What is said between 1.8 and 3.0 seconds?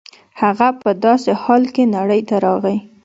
نړۍ ته راغی